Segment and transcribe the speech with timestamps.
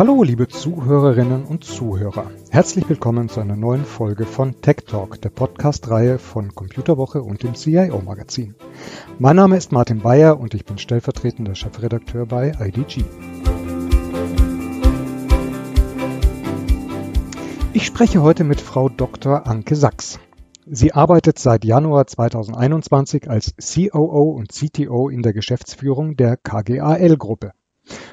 [0.00, 2.30] Hallo, liebe Zuhörerinnen und Zuhörer.
[2.48, 7.54] Herzlich willkommen zu einer neuen Folge von Tech Talk, der Podcast-Reihe von Computerwoche und dem
[7.54, 8.54] CIO-Magazin.
[9.18, 13.04] Mein Name ist Martin Bayer und ich bin stellvertretender Chefredakteur bei IDG.
[17.74, 19.46] Ich spreche heute mit Frau Dr.
[19.46, 20.18] Anke Sachs.
[20.64, 27.52] Sie arbeitet seit Januar 2021 als COO und CTO in der Geschäftsführung der KGAL-Gruppe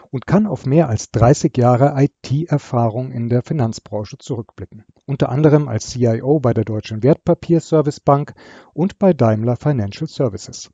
[0.09, 5.89] und kann auf mehr als 30 Jahre IT-Erfahrung in der Finanzbranche zurückblicken, unter anderem als
[5.91, 8.33] CIO bei der Deutschen Wertpapierservicebank
[8.73, 10.69] und bei Daimler Financial Services.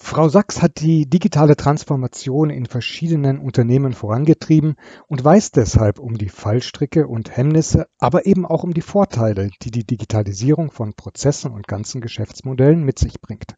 [0.00, 4.76] Frau Sachs hat die digitale Transformation in verschiedenen Unternehmen vorangetrieben
[5.08, 9.72] und weiß deshalb um die Fallstricke und Hemmnisse, aber eben auch um die Vorteile, die
[9.72, 13.56] die Digitalisierung von Prozessen und ganzen Geschäftsmodellen mit sich bringt.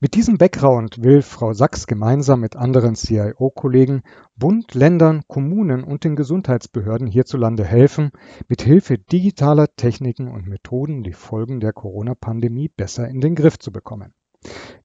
[0.00, 4.02] Mit diesem Background will Frau Sachs gemeinsam mit anderen CIO-Kollegen
[4.36, 8.10] Bund, Ländern, Kommunen und den Gesundheitsbehörden hierzulande helfen,
[8.48, 13.70] mit Hilfe digitaler Techniken und Methoden die Folgen der Corona-Pandemie besser in den Griff zu
[13.72, 14.14] bekommen.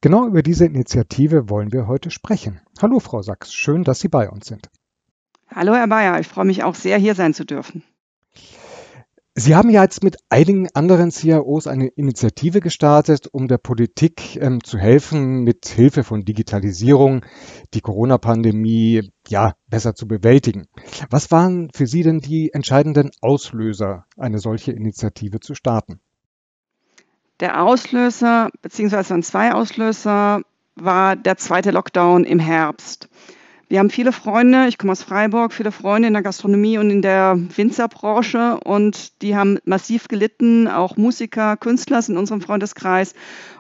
[0.02, 2.62] Genau über diese Initiative wollen wir heute sprechen.
[2.80, 4.70] Hallo Frau Sachs, schön, dass Sie bei uns sind.
[5.50, 7.84] Hallo Herr Bayer, ich freue mich auch sehr, hier sein zu dürfen.
[9.40, 14.64] Sie haben ja jetzt mit einigen anderen CIOs eine Initiative gestartet, um der Politik ähm,
[14.64, 17.24] zu helfen, mit Hilfe von Digitalisierung
[17.76, 20.66] die Corona-Pandemie ja besser zu bewältigen.
[21.12, 26.00] Was waren für Sie denn die entscheidenden Auslöser, eine solche Initiative zu starten?
[27.40, 30.42] Der Auslöser, beziehungsweise zwei Auslöser,
[30.74, 33.08] war der zweite Lockdown im Herbst.
[33.70, 37.02] Wir haben viele Freunde, ich komme aus Freiburg, viele Freunde in der Gastronomie und in
[37.02, 43.14] der Winzerbranche und die haben massiv gelitten, auch Musiker, Künstler in unserem Freundeskreis.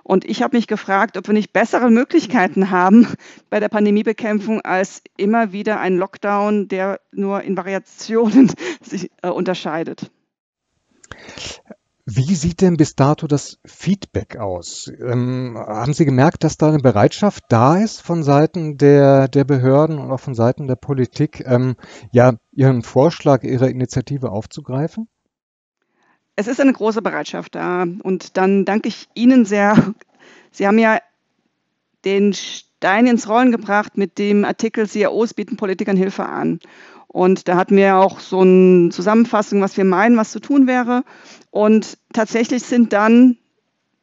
[0.03, 3.05] Und ich habe mich gefragt, ob wir nicht bessere Möglichkeiten haben
[3.50, 8.50] bei der Pandemiebekämpfung als immer wieder ein Lockdown, der nur in Variationen
[8.81, 10.09] sich äh, unterscheidet.
[12.09, 14.90] Wie sieht denn bis dato das Feedback aus?
[15.06, 20.00] Ähm, haben Sie gemerkt, dass da eine Bereitschaft da ist von Seiten der, der Behörden
[20.00, 21.75] und auch von Seiten der Politik, ähm,
[22.13, 25.09] ja, Ihren Vorschlag, Ihre Initiative aufzugreifen?
[26.38, 27.85] Es ist eine große Bereitschaft da.
[28.03, 29.94] Und dann danke ich Ihnen sehr.
[30.51, 31.00] Sie haben ja
[32.06, 36.62] den Stein ins Rollen gebracht mit dem Artikel CIOs bieten Politikern Hilfe an.
[37.07, 41.03] Und da hatten wir auch so eine Zusammenfassung, was wir meinen, was zu tun wäre.
[41.51, 43.38] Und tatsächlich sind dann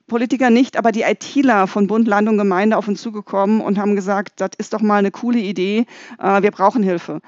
[0.07, 3.97] Politiker nicht, aber die ITler von Bund, Land und Gemeinde auf uns zugekommen und haben
[3.97, 5.87] gesagt, das ist doch mal eine coole Idee,
[6.19, 7.21] äh, wir brauchen Hilfe.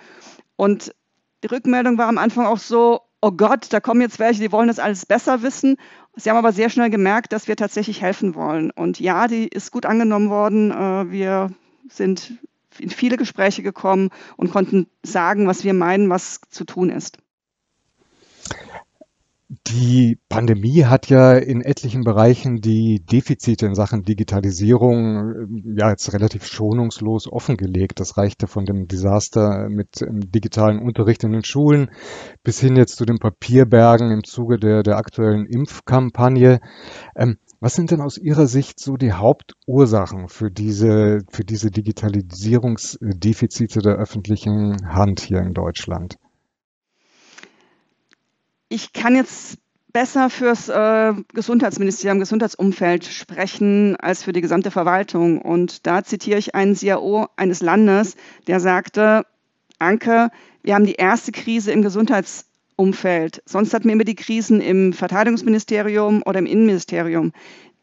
[0.56, 0.94] Und
[1.42, 4.68] die Rückmeldung war am Anfang auch so, oh Gott, da kommen jetzt welche, die wollen
[4.68, 5.76] das alles besser wissen.
[6.16, 8.70] Sie haben aber sehr schnell gemerkt, dass wir tatsächlich helfen wollen.
[8.70, 10.70] Und ja, die ist gut angenommen worden.
[10.70, 11.50] Äh, wir
[11.88, 12.34] sind
[12.80, 17.18] in viele Gespräche gekommen und konnten sagen, was wir meinen, was zu tun ist.
[19.68, 26.12] Die Pandemie hat ja in etlichen Bereichen die Defizite in Sachen Digitalisierung äh, ja jetzt
[26.12, 28.00] relativ schonungslos offengelegt.
[28.00, 31.90] Das reichte von dem Desaster mit digitalen Unterricht in den Schulen
[32.42, 36.58] bis hin jetzt zu den Papierbergen im Zuge der, der aktuellen Impfkampagne.
[37.14, 43.80] Ähm, was sind denn aus Ihrer Sicht so die Hauptursachen für diese, für diese Digitalisierungsdefizite
[43.80, 46.14] der öffentlichen Hand hier in Deutschland?
[48.68, 49.58] Ich kann jetzt
[49.92, 55.42] besser fürs äh, Gesundheitsministerium, Gesundheitsumfeld sprechen als für die gesamte Verwaltung.
[55.42, 58.14] Und da zitiere ich einen CIO eines Landes,
[58.46, 59.26] der sagte,
[59.80, 60.30] Anke,
[60.62, 63.42] wir haben die erste Krise im Gesundheitsumfeld Umfeld.
[63.46, 67.32] Sonst hatten wir immer die Krisen im Verteidigungsministerium oder im Innenministerium.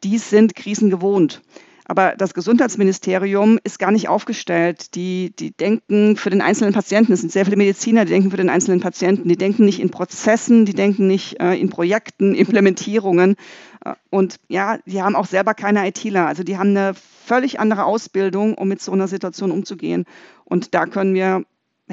[0.03, 1.41] Die sind Krisen gewohnt.
[1.85, 4.95] Aber das Gesundheitsministerium ist gar nicht aufgestellt.
[4.95, 8.37] Die, die denken für den einzelnen Patienten, es sind sehr viele Mediziner, die denken für
[8.37, 13.35] den einzelnen Patienten, die denken nicht in Prozessen, die denken nicht äh, in Projekten, Implementierungen.
[13.83, 16.27] Äh, und ja, die haben auch selber keine ITler.
[16.27, 20.05] Also die haben eine völlig andere Ausbildung, um mit so einer Situation umzugehen.
[20.45, 21.43] Und da können wir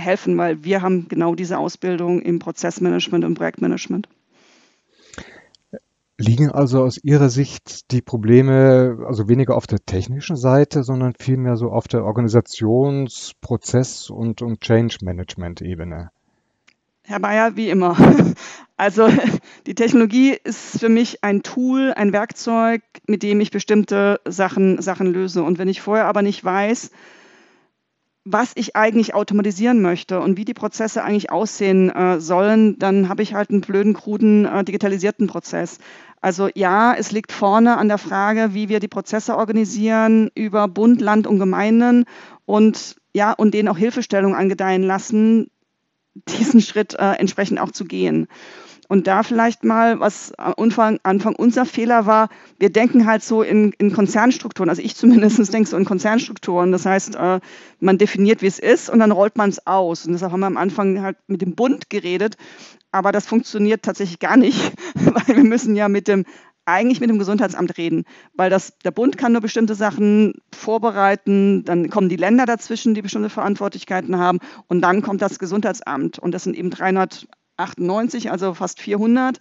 [0.00, 4.08] helfen, weil wir haben genau diese Ausbildung im Prozessmanagement und Projektmanagement.
[6.18, 11.56] Liegen also aus Ihrer Sicht die Probleme also weniger auf der technischen Seite, sondern vielmehr
[11.56, 16.10] so auf der Organisations-, Prozess- und, und Change-Management-Ebene?
[17.04, 17.96] Herr Bayer, wie immer.
[18.76, 19.10] Also
[19.66, 25.12] die Technologie ist für mich ein Tool, ein Werkzeug, mit dem ich bestimmte Sachen, Sachen
[25.12, 25.42] löse.
[25.42, 26.90] Und wenn ich vorher aber nicht weiß,
[28.24, 33.22] was ich eigentlich automatisieren möchte und wie die Prozesse eigentlich aussehen äh, sollen, dann habe
[33.22, 35.78] ich halt einen blöden, kruden, äh, digitalisierten Prozess.
[36.20, 41.00] Also ja, es liegt vorne an der Frage, wie wir die Prozesse organisieren über Bund,
[41.00, 42.04] Land und Gemeinden
[42.44, 45.50] und ja, und denen auch Hilfestellung angedeihen lassen,
[46.14, 48.28] diesen Schritt äh, entsprechend auch zu gehen.
[48.90, 52.28] Und da vielleicht mal, was am Anfang, Anfang unser Fehler war,
[52.58, 56.72] wir denken halt so in, in Konzernstrukturen, also ich zumindest denke so in Konzernstrukturen.
[56.72, 57.38] Das heißt, äh,
[57.78, 60.06] man definiert, wie es ist und dann rollt man es aus.
[60.06, 62.36] Und deshalb haben wir am Anfang halt mit dem Bund geredet,
[62.90, 66.24] aber das funktioniert tatsächlich gar nicht, weil wir müssen ja mit dem
[66.64, 68.04] eigentlich mit dem Gesundheitsamt reden,
[68.34, 73.02] weil das, der Bund kann nur bestimmte Sachen vorbereiten, dann kommen die Länder dazwischen, die
[73.02, 76.70] bestimmte Verantwortlichkeiten haben und dann kommt das Gesundheitsamt und das sind eben
[77.60, 79.38] 398, also fast 400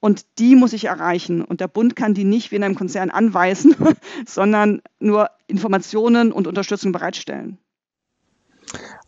[0.00, 3.10] und die muss ich erreichen und der Bund kann die nicht wie in einem Konzern
[3.10, 3.74] anweisen,
[4.26, 7.58] sondern nur Informationen und Unterstützung bereitstellen.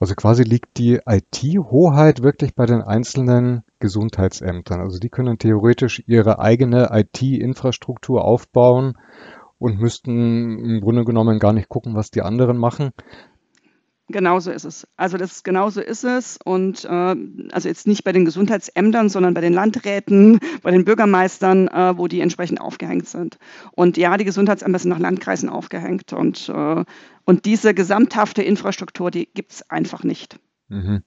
[0.00, 4.80] Also quasi liegt die IT-Hoheit wirklich bei den einzelnen Gesundheitsämtern.
[4.80, 8.98] Also die können theoretisch ihre eigene IT-Infrastruktur aufbauen
[9.58, 12.90] und müssten im Grunde genommen gar nicht gucken, was die anderen machen.
[14.12, 14.86] Genauso ist es.
[14.96, 17.16] Also das genauso ist es und äh,
[17.50, 22.06] also jetzt nicht bei den Gesundheitsämtern, sondern bei den Landräten, bei den Bürgermeistern, äh, wo
[22.06, 23.38] die entsprechend aufgehängt sind.
[23.72, 26.84] Und ja, die Gesundheitsämter sind nach Landkreisen aufgehängt und äh,
[27.24, 30.38] und diese gesamthafte Infrastruktur, die gibt es einfach nicht.
[30.68, 31.02] Mhm.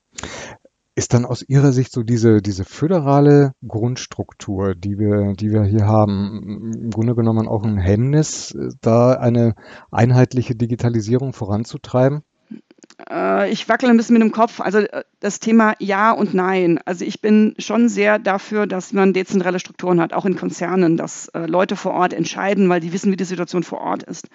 [0.98, 5.86] Ist dann aus Ihrer Sicht so diese, diese föderale Grundstruktur, die wir, die wir hier
[5.86, 9.56] haben, im Grunde genommen auch ein Hemmnis, da eine
[9.92, 12.22] einheitliche Digitalisierung voranzutreiben?
[13.10, 14.60] Äh, ich wackel ein bisschen mit dem Kopf.
[14.60, 16.80] Also äh, das Thema Ja und Nein.
[16.86, 21.28] Also ich bin schon sehr dafür, dass man dezentrale Strukturen hat, auch in Konzernen, dass
[21.30, 24.28] äh, Leute vor Ort entscheiden, weil die wissen, wie die Situation vor Ort ist.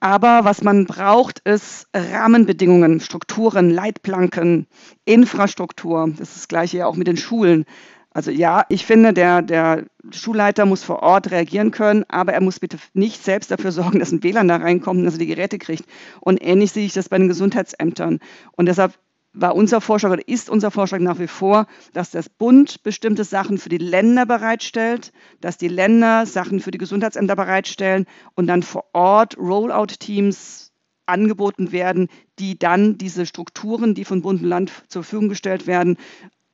[0.00, 4.66] Aber was man braucht, ist Rahmenbedingungen, Strukturen, Leitplanken,
[5.06, 6.10] Infrastruktur.
[6.10, 7.64] Das ist das gleiche ja auch mit den Schulen.
[8.14, 12.60] Also ja, ich finde, der, der Schulleiter muss vor Ort reagieren können, aber er muss
[12.60, 15.58] bitte nicht selbst dafür sorgen, dass ein WLAN da reinkommt und dass er die Geräte
[15.58, 15.84] kriegt.
[16.20, 18.20] Und ähnlich sehe ich das bei den Gesundheitsämtern.
[18.52, 18.94] Und deshalb
[19.32, 23.58] war unser Vorschlag oder ist unser Vorschlag nach wie vor, dass das Bund bestimmte Sachen
[23.58, 28.06] für die Länder bereitstellt, dass die Länder Sachen für die Gesundheitsämter bereitstellen
[28.36, 30.70] und dann vor Ort Rollout-Teams
[31.06, 32.06] angeboten werden,
[32.38, 35.96] die dann diese Strukturen, die von Bund und Land zur Verfügung gestellt werden,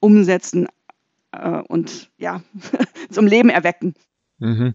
[0.00, 0.66] umsetzen
[1.32, 2.42] äh, und ja,
[3.10, 3.94] zum Leben erwecken.
[4.38, 4.74] Mhm.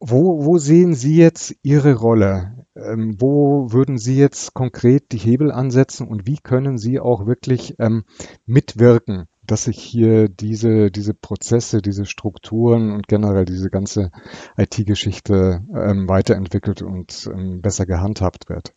[0.00, 5.52] Wo, wo sehen Sie jetzt Ihre Rolle ähm, wo würden Sie jetzt konkret die Hebel
[5.52, 8.04] ansetzen und wie können Sie auch wirklich ähm,
[8.46, 14.10] mitwirken, dass sich hier diese, diese Prozesse, diese Strukturen und generell diese ganze
[14.56, 18.74] IT-Geschichte ähm, weiterentwickelt und ähm, besser gehandhabt wird?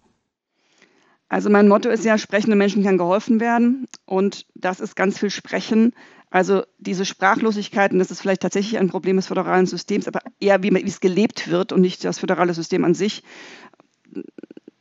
[1.29, 5.29] Also mein Motto ist ja, sprechende Menschen kann geholfen werden und das ist ganz viel
[5.29, 5.93] Sprechen.
[6.29, 10.63] Also diese Sprachlosigkeit, und das ist vielleicht tatsächlich ein Problem des föderalen Systems, aber eher
[10.63, 13.23] wie, wie es gelebt wird und nicht das föderale System an sich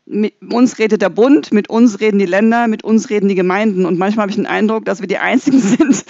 [0.07, 3.85] mit uns redet der Bund, mit uns reden die Länder, mit uns reden die Gemeinden.
[3.85, 6.05] Und manchmal habe ich den Eindruck, dass wir die Einzigen sind,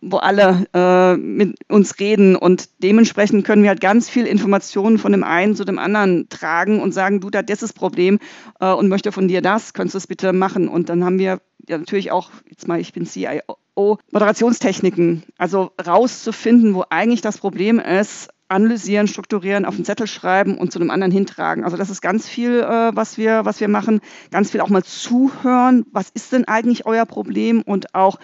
[0.00, 2.36] wo alle äh, mit uns reden.
[2.36, 6.80] Und dementsprechend können wir halt ganz viel Informationen von dem einen zu dem anderen tragen
[6.80, 8.18] und sagen, du, da das ist das Problem
[8.60, 10.68] äh, und möchte von dir das, könntest du es bitte machen.
[10.68, 16.74] Und dann haben wir ja natürlich auch, jetzt mal, ich bin CIO, Moderationstechniken, also rauszufinden,
[16.74, 21.12] wo eigentlich das Problem ist, analysieren, strukturieren, auf den Zettel schreiben und zu einem anderen
[21.12, 21.64] hintragen.
[21.64, 24.00] Also das ist ganz viel, äh, was, wir, was wir machen.
[24.32, 25.86] Ganz viel auch mal zuhören.
[25.92, 27.62] Was ist denn eigentlich euer Problem?
[27.62, 28.18] Und auch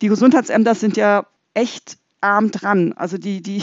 [0.00, 2.92] die Gesundheitsämter sind ja echt arm dran.
[2.94, 3.62] Also die, die,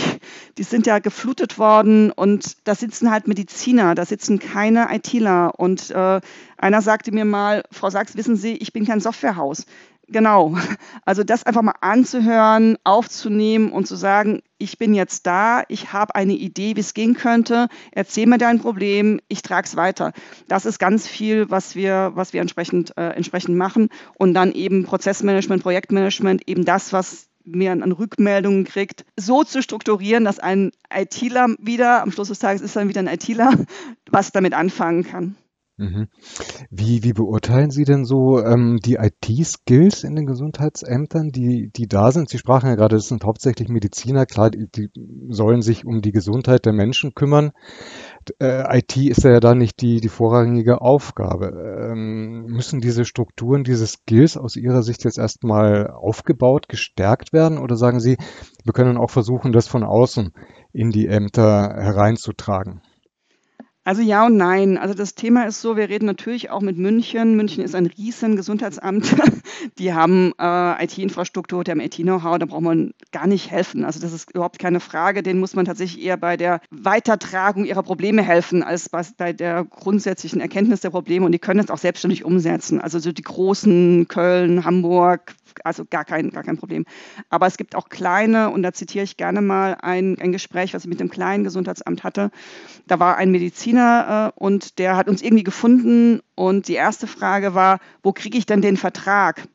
[0.57, 5.59] die sind ja geflutet worden und da sitzen halt Mediziner, da sitzen keine ITler.
[5.59, 6.21] Und äh,
[6.57, 9.65] einer sagte mir mal, Frau Sachs, wissen Sie, ich bin kein Softwarehaus.
[10.07, 10.55] Genau.
[11.05, 16.15] Also das einfach mal anzuhören, aufzunehmen und zu sagen, ich bin jetzt da, ich habe
[16.15, 20.13] eine Idee, wie es gehen könnte, erzähl mir dein Problem, ich trage es weiter.
[20.47, 23.89] Das ist ganz viel, was wir, was wir entsprechend, äh, entsprechend machen.
[24.15, 30.25] Und dann eben Prozessmanagement, Projektmanagement, eben das, was mir an Rückmeldungen kriegt, so zu strukturieren,
[30.25, 33.53] dass ein ITler wieder, am Schluss des Tages ist dann wieder ein ITler,
[34.11, 35.35] was damit anfangen kann.
[35.79, 36.07] Mhm.
[36.71, 42.11] Wie, wie beurteilen Sie denn so ähm, die IT-Skills in den Gesundheitsämtern, die, die da
[42.11, 42.29] sind?
[42.29, 44.89] Sie sprachen ja gerade, das sind hauptsächlich Mediziner, klar, die, die
[45.29, 47.51] sollen sich um die Gesundheit der Menschen kümmern.
[48.39, 51.91] Äh, IT ist ja da nicht die, die vorrangige Aufgabe.
[51.91, 57.59] Ähm, müssen diese Strukturen, diese Skills aus Ihrer Sicht jetzt erstmal aufgebaut, gestärkt werden?
[57.59, 58.17] Oder sagen Sie,
[58.63, 60.33] wir können auch versuchen, das von außen
[60.73, 62.81] in die Ämter hereinzutragen?
[63.87, 64.77] Also ja und nein.
[64.77, 67.37] Also das Thema ist so, wir reden natürlich auch mit München.
[67.37, 69.15] München ist ein riesen Gesundheitsamt.
[69.77, 73.85] Die haben äh, IT-Infrastruktur, die haben IT-Know-how, da braucht man gar nicht helfen.
[73.85, 75.23] Also das ist überhaupt keine Frage.
[75.23, 80.41] Denen muss man tatsächlich eher bei der Weitertragung ihrer Probleme helfen, als bei der grundsätzlichen
[80.41, 81.25] Erkenntnis der Probleme.
[81.25, 82.81] Und die können es auch selbstständig umsetzen.
[82.81, 86.85] Also so die großen Köln, Hamburg, also gar kein, gar kein Problem.
[87.29, 90.83] Aber es gibt auch kleine, und da zitiere ich gerne mal ein, ein Gespräch, was
[90.83, 92.31] ich mit dem kleinen Gesundheitsamt hatte.
[92.87, 97.53] Da war ein Mediziner äh, und der hat uns irgendwie gefunden und die erste Frage
[97.53, 99.47] war, wo kriege ich denn den Vertrag?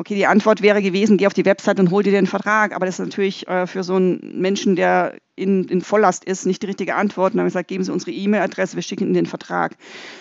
[0.00, 2.74] Okay, die Antwort wäre gewesen, geh auf die Website und hol dir den Vertrag.
[2.74, 6.62] Aber das ist natürlich äh, für so einen Menschen, der in, in Volllast ist, nicht
[6.62, 7.32] die richtige Antwort.
[7.32, 9.76] Und dann haben wir gesagt, geben Sie unsere E-Mail-Adresse, wir schicken Ihnen den Vertrag.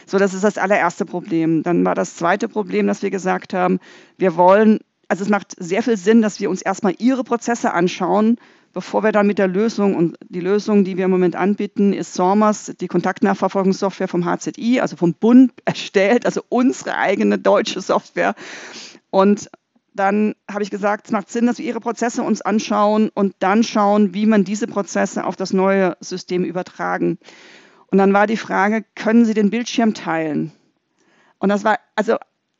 [0.06, 1.64] So, das ist das allererste Problem.
[1.64, 3.80] Dann war das zweite Problem, dass wir gesagt haben,
[4.18, 8.36] wir wollen, also es macht sehr viel Sinn, dass wir uns erstmal Ihre Prozesse anschauen,
[8.74, 12.16] bevor wir dann mit der Lösung, und die Lösung, die wir im Moment anbieten, ist
[12.16, 18.36] SORMAS, die Kontaktnachverfolgungssoftware vom HZI, also vom Bund erstellt, also unsere eigene deutsche Software.
[19.12, 19.50] Und
[19.94, 23.64] dann habe ich gesagt, es macht Sinn, dass wir Ihre Prozesse uns anschauen und dann
[23.64, 27.18] schauen, wie man diese Prozesse auf das neue System übertragen.
[27.88, 30.52] Und dann war die Frage, können Sie den Bildschirm teilen?
[31.40, 32.18] Und das war, also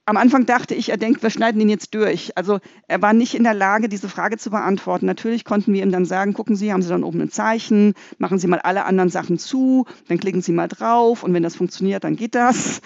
[0.10, 2.36] am Anfang dachte ich, er denkt, wir schneiden ihn jetzt durch.
[2.36, 5.06] Also er war nicht in der Lage, diese Frage zu beantworten.
[5.06, 8.40] Natürlich konnten wir ihm dann sagen, gucken Sie, haben Sie dann oben ein Zeichen, machen
[8.40, 12.04] Sie mal alle anderen Sachen zu, dann klicken Sie mal drauf und wenn das funktioniert,
[12.04, 12.82] dann geht das.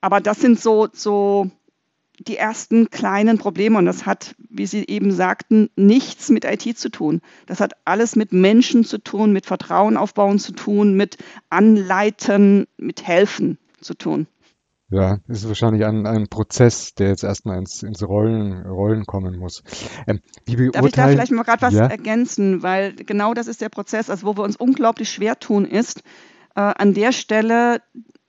[0.00, 1.50] Aber das sind so, so
[2.28, 3.78] die ersten kleinen Probleme.
[3.78, 7.20] Und das hat, wie Sie eben sagten, nichts mit IT zu tun.
[7.46, 11.18] Das hat alles mit Menschen zu tun, mit Vertrauen aufbauen zu tun, mit
[11.50, 14.26] Anleiten, mit Helfen zu tun.
[14.92, 19.38] Ja, es ist wahrscheinlich ein, ein Prozess, der jetzt erstmal ins, ins Rollen, Rollen kommen
[19.38, 19.62] muss.
[20.06, 20.20] Ähm,
[20.72, 21.86] Darf ich da vielleicht mal gerade was ja?
[21.86, 22.62] ergänzen?
[22.62, 26.02] Weil genau das ist der Prozess, also wo wir uns unglaublich schwer tun, ist,
[26.54, 27.80] äh, an der Stelle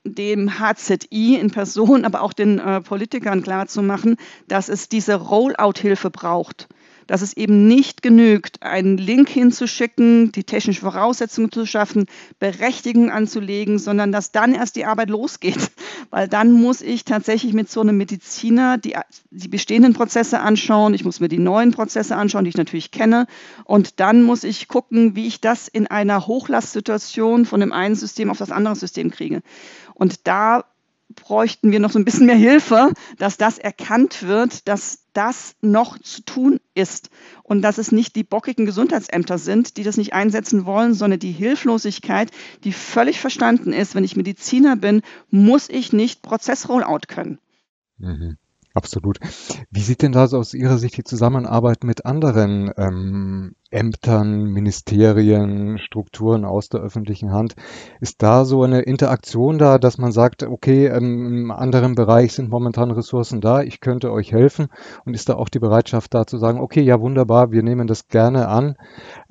[0.04, 4.18] dem HZI in Person, aber auch den äh, Politikern klarzumachen,
[4.48, 6.68] dass es diese Rollout-Hilfe braucht.
[7.08, 12.06] Dass es eben nicht genügt, einen Link hinzuschicken, die technischen Voraussetzungen zu schaffen,
[12.40, 15.72] Berechtigungen anzulegen, sondern dass dann erst die Arbeit losgeht.
[16.10, 18.96] Weil dann muss ich tatsächlich mit so einem Mediziner die,
[19.32, 23.28] die bestehenden Prozesse anschauen, ich muss mir die neuen Prozesse anschauen, die ich natürlich kenne.
[23.64, 28.30] Und dann muss ich gucken, wie ich das in einer Hochlastsituation von dem einen System
[28.30, 29.42] auf das andere System kriege.
[29.94, 30.66] Und da
[31.16, 35.98] bräuchten wir noch so ein bisschen mehr Hilfe, dass das erkannt wird, dass das noch
[36.00, 37.10] zu tun ist
[37.44, 41.32] und dass es nicht die bockigen Gesundheitsämter sind, die das nicht einsetzen wollen, sondern die
[41.32, 42.32] Hilflosigkeit,
[42.64, 43.96] die völlig verstanden ist.
[43.96, 47.40] Wenn ich Mediziner bin, muss ich nicht Prozessrollout können.
[47.98, 48.38] Mhm.
[48.76, 49.20] Absolut.
[49.70, 55.78] Wie sieht denn da so aus Ihrer Sicht die Zusammenarbeit mit anderen ähm, Ämtern, Ministerien,
[55.78, 57.54] Strukturen aus der öffentlichen Hand?
[58.02, 62.50] Ist da so eine Interaktion da, dass man sagt, okay, ähm, im anderen Bereich sind
[62.50, 64.70] momentan Ressourcen da, ich könnte euch helfen?
[65.06, 68.08] Und ist da auch die Bereitschaft da zu sagen, okay, ja wunderbar, wir nehmen das
[68.08, 68.76] gerne an?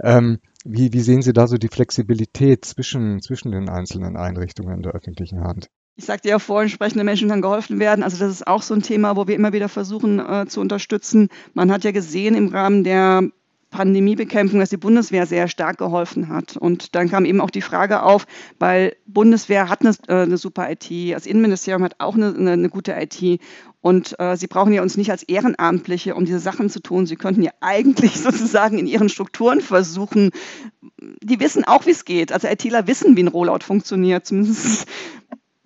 [0.00, 4.92] Ähm, wie, wie sehen Sie da so die Flexibilität zwischen, zwischen den einzelnen Einrichtungen der
[4.92, 5.68] öffentlichen Hand?
[5.94, 8.02] Ich sagte ja vorhin, sprechende Menschen kann geholfen werden.
[8.02, 11.28] Also das ist auch so ein Thema, wo wir immer wieder versuchen äh, zu unterstützen.
[11.52, 13.28] Man hat ja gesehen im Rahmen der
[13.72, 16.56] Pandemiebekämpfung, dass die Bundeswehr sehr stark geholfen hat.
[16.56, 18.26] Und dann kam eben auch die Frage auf,
[18.58, 22.68] weil Bundeswehr hat eine, äh, eine super IT, das Innenministerium hat auch eine, eine, eine
[22.68, 23.40] gute IT.
[23.80, 27.06] Und äh, sie brauchen ja uns nicht als Ehrenamtliche, um diese Sachen zu tun.
[27.06, 30.30] Sie könnten ja eigentlich sozusagen in ihren Strukturen versuchen,
[31.22, 32.30] die wissen auch, wie es geht.
[32.30, 34.86] Also ITler wissen, wie ein Rollout funktioniert, zumindest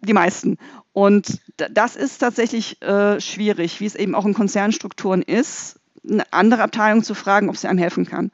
[0.07, 0.59] die meisten.
[0.93, 6.63] Und das ist tatsächlich äh, schwierig, wie es eben auch in Konzernstrukturen ist, eine andere
[6.63, 8.31] Abteilung zu fragen, ob sie einem helfen kann.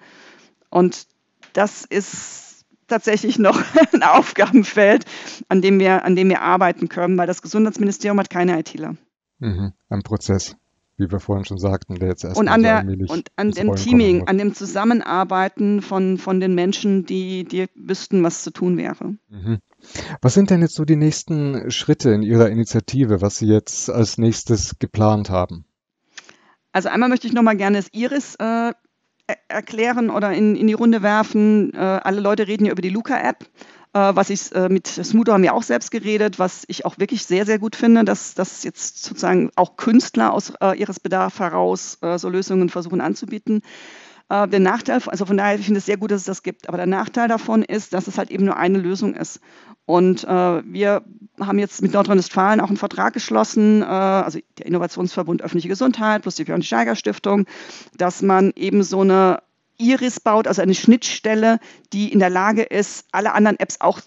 [0.71, 1.07] Und
[1.52, 3.61] das ist tatsächlich noch
[3.93, 5.05] ein Aufgabenfeld,
[5.49, 8.97] an dem wir, an dem wir arbeiten können, weil das Gesundheitsministerium hat keine ITler.
[9.38, 10.57] Mhm, ein Prozess
[10.97, 14.29] wie wir vorhin schon sagten, der jetzt erst und an der und an dem Teaming,
[14.29, 19.17] an dem Zusammenarbeiten von, von den Menschen, die, die wüssten, was zu tun wäre.
[19.29, 19.59] Mhm.
[20.21, 24.17] Was sind denn jetzt so die nächsten Schritte in Ihrer Initiative, was Sie jetzt als
[24.19, 25.65] nächstes geplant haben?
[26.73, 28.73] Also einmal möchte ich nochmal gerne das Iris äh,
[29.49, 31.73] erklären oder in, in die Runde werfen.
[31.75, 33.45] Äh, alle Leute reden ja über die Luca-App.
[33.95, 37.25] Äh, was ich äh, mit Smudo haben wir auch selbst geredet, was ich auch wirklich
[37.26, 41.99] sehr, sehr gut finde, dass, dass jetzt sozusagen auch Künstler aus äh, ihres Bedarfs heraus
[42.00, 43.62] äh, so Lösungen versuchen anzubieten.
[44.29, 46.69] Äh, der Nachteil, also von daher, ich finde es sehr gut, dass es das gibt,
[46.69, 49.41] aber der Nachteil davon ist, dass es halt eben nur eine Lösung ist.
[49.85, 50.29] Und äh,
[50.64, 51.02] wir
[51.41, 56.37] haben jetzt mit Nordrhein-Westfalen auch einen Vertrag geschlossen, äh, also der Innovationsverbund Öffentliche Gesundheit plus
[56.37, 57.47] die Björn Steiger Stiftung,
[57.97, 59.43] dass man eben so eine
[59.79, 61.59] Iris baut, also eine Schnittstelle,
[61.93, 64.00] die in der Lage ist, alle anderen Apps auch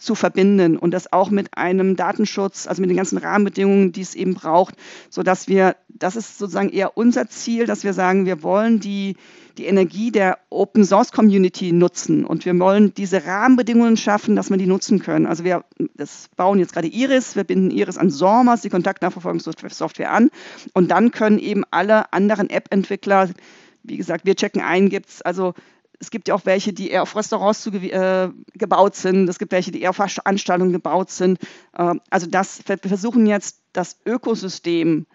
[0.00, 4.14] zu verbinden und das auch mit einem Datenschutz, also mit den ganzen Rahmenbedingungen, die es
[4.14, 4.74] eben braucht,
[5.10, 9.16] sodass wir, das ist sozusagen eher unser Ziel, dass wir sagen, wir wollen die,
[9.58, 14.56] die Energie der Open Source Community nutzen und wir wollen diese Rahmenbedingungen schaffen, dass wir
[14.56, 15.26] die nutzen können.
[15.26, 15.64] Also wir
[15.94, 20.30] das bauen jetzt gerade Iris, wir binden Iris an SORMAS, die Kontaktnachverfolgungssoftware an
[20.72, 23.30] und dann können eben alle anderen App-Entwickler,
[23.82, 25.54] wie gesagt, wir checken ein, gibt es also
[26.00, 29.28] es gibt ja auch welche, die eher auf Restaurants zu, äh, gebaut sind.
[29.28, 31.38] Es gibt welche, die eher auf Veranstaltungen gebaut sind.
[31.74, 35.06] Äh, also das, wir versuchen jetzt das Ökosystem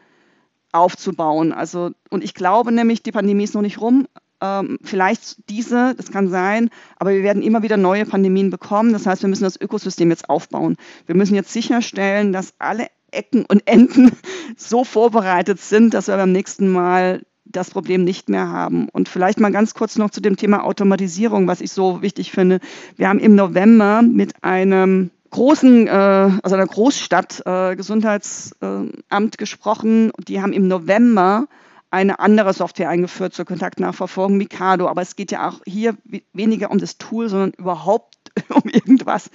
[0.72, 1.52] aufzubauen.
[1.52, 4.08] Also, und ich glaube nämlich, die Pandemie ist noch nicht rum.
[4.42, 8.94] Ähm, vielleicht diese, das kann sein, aber wir werden immer wieder neue Pandemien bekommen.
[8.94, 10.76] Das heißt, wir müssen das Ökosystem jetzt aufbauen.
[11.08, 14.12] Wir müssen jetzt sicherstellen, dass alle Ecken und Enden
[14.58, 18.90] so vorbereitet sind, dass wir beim nächsten Mal das Problem nicht mehr haben.
[18.90, 22.60] Und vielleicht mal ganz kurz noch zu dem Thema Automatisierung, was ich so wichtig finde.
[22.98, 30.12] Wir haben im November mit einem großen, äh, also einer Großstadt äh, Gesundheitsamt gesprochen.
[30.28, 31.48] Die haben im November
[31.96, 34.88] eine andere Software eingeführt zur Kontaktnachverfolgung, Mikado.
[34.88, 35.96] Aber es geht ja auch hier
[36.34, 38.16] weniger um das Tool, sondern überhaupt
[38.50, 39.30] um irgendwas.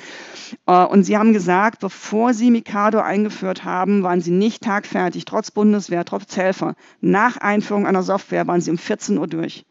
[0.67, 5.51] Äh, und Sie haben gesagt, bevor Sie Mikado eingeführt haben, waren Sie nicht tagfertig, trotz
[5.51, 6.75] Bundeswehr, trotz Helfer.
[7.01, 9.65] Nach Einführung einer Software waren Sie um 14 Uhr durch.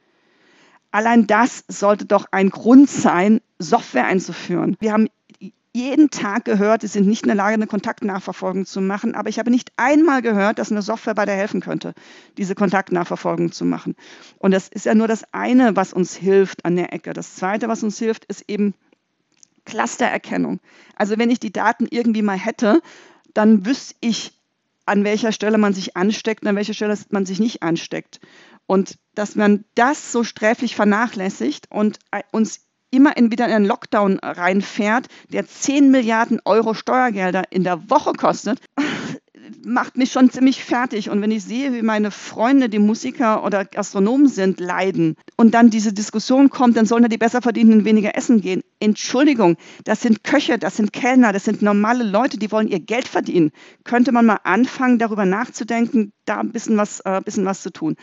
[0.92, 4.76] Allein das sollte doch ein Grund sein, Software einzuführen.
[4.80, 5.10] Wir haben
[5.80, 9.40] jeden Tag gehört, sie sind nicht in der Lage, eine Kontaktnachverfolgung zu machen, aber ich
[9.40, 11.94] habe nicht einmal gehört, dass eine Software bei der helfen könnte,
[12.38, 13.96] diese Kontaktnachverfolgung zu machen.
[14.38, 17.14] Und das ist ja nur das eine, was uns hilft an der Ecke.
[17.14, 18.74] Das zweite, was uns hilft, ist eben
[19.66, 20.60] Clustererkennung.
[20.96, 22.82] Also wenn ich die Daten irgendwie mal hätte,
[23.34, 24.34] dann wüsste ich,
[24.86, 28.20] an welcher Stelle man sich ansteckt und an welcher Stelle man sich nicht ansteckt.
[28.66, 32.00] Und dass man das so sträflich vernachlässigt und
[32.32, 37.90] uns immer in, wieder in einen Lockdown reinfährt, der 10 Milliarden Euro Steuergelder in der
[37.90, 38.60] Woche kostet,
[39.66, 41.10] macht mich schon ziemlich fertig.
[41.10, 45.70] Und wenn ich sehe, wie meine Freunde, die Musiker oder Gastronomen sind, leiden und dann
[45.70, 48.62] diese Diskussion kommt, dann sollen ja die besser verdienenden weniger essen gehen.
[48.80, 53.08] Entschuldigung, das sind Köche, das sind Kellner, das sind normale Leute, die wollen ihr Geld
[53.08, 53.52] verdienen.
[53.84, 57.96] Könnte man mal anfangen, darüber nachzudenken, da ein bisschen was, äh, bisschen was zu tun.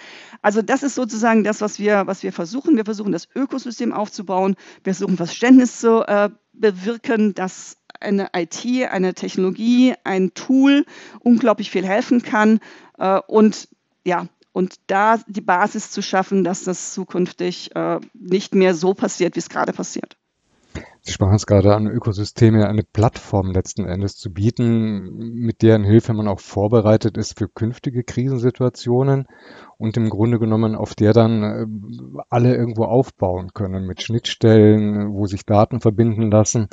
[0.42, 2.76] Also das ist sozusagen das, was wir, was wir versuchen.
[2.76, 4.56] Wir versuchen, das Ökosystem aufzubauen.
[4.84, 10.84] Wir versuchen, Verständnis zu äh, bewirken, dass eine IT, eine Technologie, ein Tool
[11.20, 12.60] unglaublich viel helfen kann
[12.98, 13.68] äh, und
[14.04, 19.34] ja, und da die Basis zu schaffen, dass das zukünftig äh, nicht mehr so passiert,
[19.34, 20.16] wie es gerade passiert.
[21.06, 26.12] Sie sprachen es gerade an, Ökosysteme, eine Plattform letzten Endes zu bieten, mit deren Hilfe
[26.14, 29.26] man auch vorbereitet ist für künftige Krisensituationen
[29.78, 31.66] und im Grunde genommen auf der dann äh,
[32.28, 36.66] alle irgendwo aufbauen können mit Schnittstellen, wo sich Daten verbinden lassen.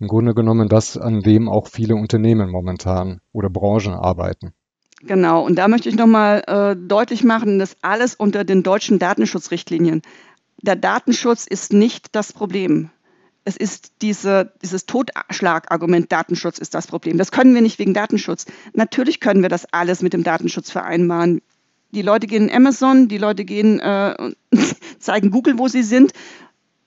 [0.00, 4.54] Im Grunde genommen das, an dem auch viele Unternehmen momentan oder Branchen arbeiten.
[5.02, 10.00] Genau, und da möchte ich nochmal äh, deutlich machen, dass alles unter den deutschen Datenschutzrichtlinien.
[10.62, 12.88] Der Datenschutz ist nicht das Problem
[13.44, 17.18] es ist diese, dieses Totschlagargument, Datenschutz ist das Problem.
[17.18, 18.46] Das können wir nicht wegen Datenschutz.
[18.72, 21.42] Natürlich können wir das alles mit dem Datenschutz vereinbaren.
[21.92, 24.32] Die Leute gehen in Amazon, die Leute gehen, äh,
[24.98, 26.12] zeigen Google, wo sie sind,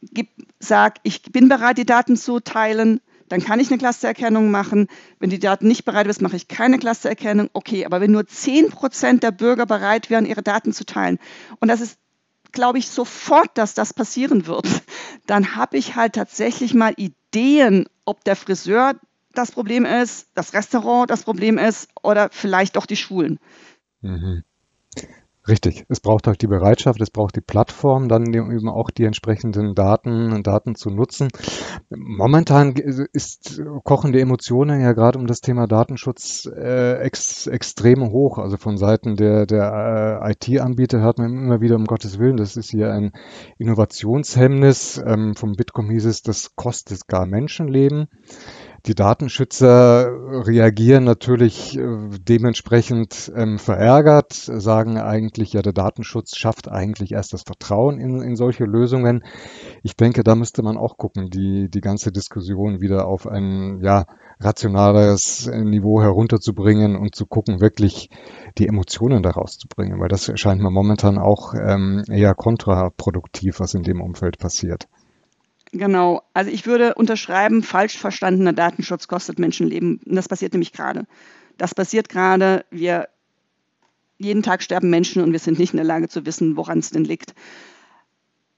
[0.01, 4.87] gib, sag, ich bin bereit, die Daten zu teilen, dann kann ich eine Clustererkennung machen.
[5.19, 7.49] Wenn die Daten nicht bereit ist, mache ich keine Clustererkennung.
[7.53, 11.19] Okay, aber wenn nur 10 Prozent der Bürger bereit wären, ihre Daten zu teilen,
[11.59, 11.99] und das ist
[12.51, 14.67] glaube ich sofort, dass das passieren wird.
[15.27, 18.95] Dann habe ich halt tatsächlich mal Ideen, ob der Friseur
[19.33, 23.39] das Problem ist, das Restaurant das Problem ist oder vielleicht doch die Schulen.
[24.01, 24.43] Mhm.
[25.47, 25.85] Richtig.
[25.87, 30.43] Es braucht halt die Bereitschaft, es braucht die Plattform, dann eben auch die entsprechenden Daten,
[30.43, 31.29] Daten zu nutzen.
[31.89, 38.39] Momentan ist, kochen die Emotionen ja gerade um das Thema Datenschutz äh, ex, extrem hoch.
[38.39, 42.57] Also von Seiten der, der äh, IT-Anbieter hört man immer wieder, um Gottes Willen, das
[42.57, 43.13] ist hier ein
[43.57, 45.01] Innovationshemmnis.
[45.05, 48.07] Ähm, vom Bitkom hieß es, das kostet gar Menschenleben.
[48.87, 50.07] Die Datenschützer
[50.47, 57.43] reagieren natürlich äh, dementsprechend ähm, verärgert, sagen eigentlich, ja, der Datenschutz schafft eigentlich erst das
[57.43, 59.25] Vertrauen in, in solche Lösungen.
[59.83, 64.05] Ich denke, da müsste man auch gucken, die, die ganze Diskussion wieder auf ein ja,
[64.39, 68.09] rationaleres Niveau herunterzubringen und zu gucken, wirklich
[68.57, 73.73] die Emotionen daraus zu bringen, weil das scheint mir momentan auch ähm, eher kontraproduktiv, was
[73.73, 74.87] in dem Umfeld passiert.
[75.77, 76.23] Genau.
[76.33, 79.99] Also ich würde unterschreiben, falsch verstandener Datenschutz kostet Menschenleben.
[80.05, 81.05] Und das passiert nämlich gerade.
[81.57, 82.65] Das passiert gerade.
[82.71, 83.09] Wir
[84.17, 86.89] jeden Tag sterben Menschen und wir sind nicht in der Lage zu wissen, woran es
[86.89, 87.35] denn liegt.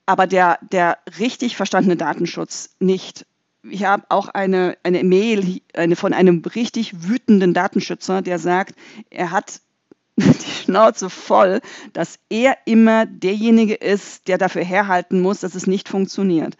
[0.05, 3.25] Aber der, der richtig verstandene Datenschutz nicht
[3.63, 8.75] ich habe auch eine, eine Mail eine, von einem richtig wütenden Datenschützer, der sagt,
[9.09, 9.61] er hat
[10.17, 11.61] die Schnauze voll,
[11.93, 16.55] dass er immer derjenige ist, der dafür herhalten muss, dass es nicht funktioniert.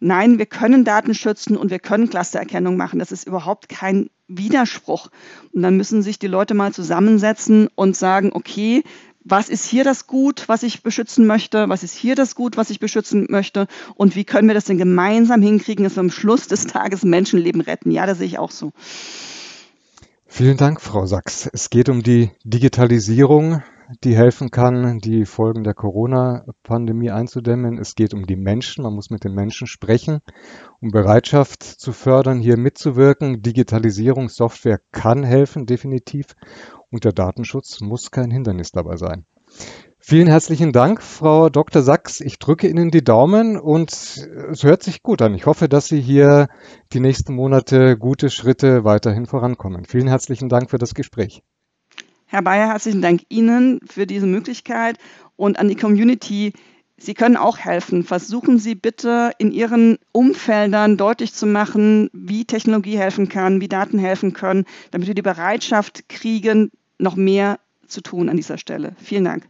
[0.00, 2.98] Nein, wir können Daten schützen und wir können Clustererkennung machen.
[2.98, 5.08] Das ist überhaupt kein Widerspruch.
[5.52, 8.82] Und dann müssen sich die Leute mal zusammensetzen und sagen, okay,
[9.28, 12.70] was ist hier das Gut, was ich beschützen möchte, was ist hier das Gut, was
[12.70, 16.46] ich beschützen möchte und wie können wir das denn gemeinsam hinkriegen, dass wir am Schluss
[16.46, 17.90] des Tages Menschenleben retten.
[17.90, 18.72] Ja, das sehe ich auch so.
[20.26, 21.48] Vielen Dank, Frau Sachs.
[21.52, 23.62] Es geht um die Digitalisierung,
[24.02, 27.78] die helfen kann, die Folgen der Corona-Pandemie einzudämmen.
[27.78, 28.84] Es geht um die Menschen.
[28.84, 30.20] Man muss mit den Menschen sprechen,
[30.80, 33.42] um Bereitschaft zu fördern, hier mitzuwirken.
[33.42, 36.34] Digitalisierungssoftware kann helfen, definitiv.
[36.90, 39.26] Und der Datenschutz muss kein Hindernis dabei sein.
[39.98, 41.82] Vielen herzlichen Dank, Frau Dr.
[41.82, 42.20] Sachs.
[42.20, 45.34] Ich drücke Ihnen die Daumen und es hört sich gut an.
[45.34, 46.48] Ich hoffe, dass Sie hier
[46.92, 49.84] die nächsten Monate gute Schritte weiterhin vorankommen.
[49.84, 51.42] Vielen herzlichen Dank für das Gespräch.
[52.28, 54.98] Herr Bayer, herzlichen Dank Ihnen für diese Möglichkeit
[55.36, 56.52] und an die Community.
[56.98, 58.02] Sie können auch helfen.
[58.02, 64.00] Versuchen Sie bitte in Ihren Umfeldern deutlich zu machen, wie Technologie helfen kann, wie Daten
[64.00, 68.96] helfen können, damit wir die Bereitschaft kriegen, noch mehr zu tun an dieser Stelle.
[68.98, 69.48] Vielen Dank.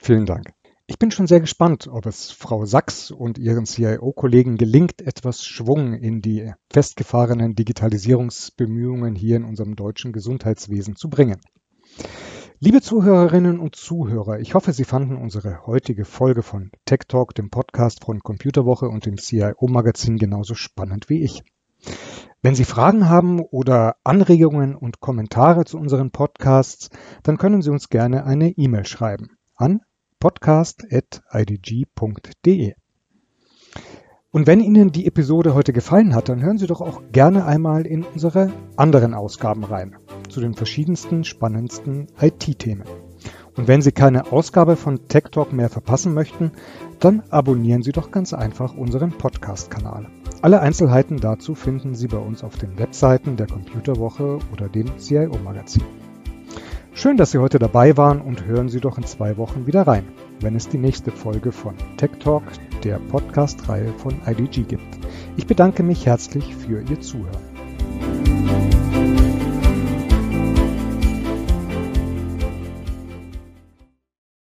[0.00, 0.52] Vielen Dank.
[0.86, 5.94] Ich bin schon sehr gespannt, ob es Frau Sachs und ihren CIO-Kollegen gelingt, etwas Schwung
[5.94, 11.40] in die festgefahrenen Digitalisierungsbemühungen hier in unserem deutschen Gesundheitswesen zu bringen.
[12.60, 17.50] Liebe Zuhörerinnen und Zuhörer, ich hoffe, Sie fanden unsere heutige Folge von Tech Talk, dem
[17.50, 21.42] Podcast von Computerwoche und dem CIO-Magazin genauso spannend wie ich.
[22.40, 26.90] Wenn Sie Fragen haben oder Anregungen und Kommentare zu unseren Podcasts,
[27.24, 29.80] dann können Sie uns gerne eine E-Mail schreiben an
[30.20, 32.74] podcast.idg.de.
[34.30, 37.86] Und wenn Ihnen die Episode heute gefallen hat, dann hören Sie doch auch gerne einmal
[37.86, 39.96] in unsere anderen Ausgaben rein,
[40.32, 42.84] zu den verschiedensten spannendsten IT-Themen.
[43.56, 46.52] Und wenn Sie keine Ausgabe von Tech Talk mehr verpassen möchten,
[46.98, 50.06] dann abonnieren Sie doch ganz einfach unseren Podcast-Kanal.
[50.40, 55.84] Alle Einzelheiten dazu finden Sie bei uns auf den Webseiten der Computerwoche oder dem CIO-Magazin.
[56.94, 60.04] Schön, dass Sie heute dabei waren und hören Sie doch in zwei Wochen wieder rein,
[60.40, 62.44] wenn es die nächste Folge von Tech Talk,
[62.84, 64.98] der Podcast-Reihe von IDG gibt.
[65.36, 68.41] Ich bedanke mich herzlich für Ihr Zuhören.